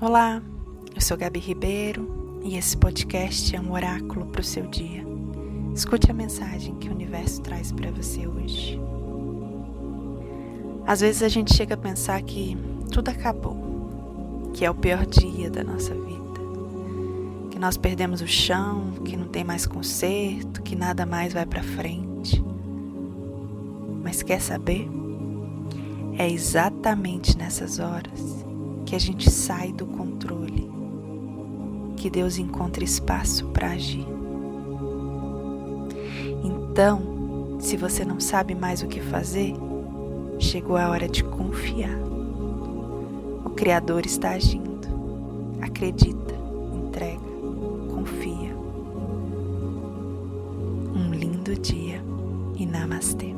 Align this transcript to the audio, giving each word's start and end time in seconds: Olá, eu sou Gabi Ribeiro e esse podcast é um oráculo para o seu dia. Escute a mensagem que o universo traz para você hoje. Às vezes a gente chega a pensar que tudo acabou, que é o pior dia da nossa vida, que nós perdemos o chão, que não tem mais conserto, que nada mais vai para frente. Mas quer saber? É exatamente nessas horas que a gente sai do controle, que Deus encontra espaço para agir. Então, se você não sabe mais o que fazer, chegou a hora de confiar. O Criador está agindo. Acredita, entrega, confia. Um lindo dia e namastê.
Olá, 0.00 0.42
eu 0.92 1.00
sou 1.00 1.16
Gabi 1.16 1.38
Ribeiro 1.38 2.40
e 2.42 2.56
esse 2.56 2.76
podcast 2.76 3.54
é 3.54 3.60
um 3.60 3.72
oráculo 3.72 4.26
para 4.26 4.40
o 4.40 4.44
seu 4.44 4.66
dia. 4.66 5.04
Escute 5.72 6.10
a 6.10 6.14
mensagem 6.14 6.74
que 6.74 6.88
o 6.88 6.92
universo 6.92 7.40
traz 7.40 7.70
para 7.70 7.92
você 7.92 8.26
hoje. 8.26 8.78
Às 10.84 11.00
vezes 11.00 11.22
a 11.22 11.28
gente 11.28 11.54
chega 11.54 11.74
a 11.74 11.78
pensar 11.78 12.20
que 12.22 12.56
tudo 12.90 13.08
acabou, 13.08 14.50
que 14.52 14.64
é 14.64 14.70
o 14.70 14.74
pior 14.74 15.06
dia 15.06 15.48
da 15.48 15.62
nossa 15.62 15.94
vida, 15.94 16.40
que 17.52 17.58
nós 17.58 17.76
perdemos 17.76 18.20
o 18.20 18.26
chão, 18.26 18.94
que 19.04 19.16
não 19.16 19.28
tem 19.28 19.44
mais 19.44 19.64
conserto, 19.64 20.60
que 20.60 20.74
nada 20.74 21.06
mais 21.06 21.32
vai 21.32 21.46
para 21.46 21.62
frente. 21.62 22.44
Mas 24.02 24.24
quer 24.24 24.40
saber? 24.40 24.88
É 26.18 26.28
exatamente 26.28 27.38
nessas 27.38 27.78
horas 27.78 28.44
que 28.94 28.96
a 28.96 29.00
gente 29.00 29.28
sai 29.28 29.72
do 29.72 29.86
controle, 29.86 30.70
que 31.96 32.08
Deus 32.08 32.38
encontra 32.38 32.84
espaço 32.84 33.44
para 33.48 33.72
agir. 33.72 34.06
Então, 36.44 37.58
se 37.58 37.76
você 37.76 38.04
não 38.04 38.20
sabe 38.20 38.54
mais 38.54 38.82
o 38.82 38.86
que 38.86 39.00
fazer, 39.00 39.52
chegou 40.38 40.76
a 40.76 40.90
hora 40.90 41.08
de 41.08 41.24
confiar. 41.24 41.98
O 43.44 43.50
Criador 43.50 44.06
está 44.06 44.30
agindo. 44.30 44.86
Acredita, 45.60 46.36
entrega, 46.72 47.18
confia. 47.92 48.54
Um 50.94 51.12
lindo 51.12 51.56
dia 51.56 52.00
e 52.56 52.64
namastê. 52.64 53.34